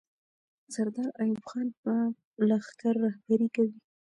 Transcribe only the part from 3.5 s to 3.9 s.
کوي.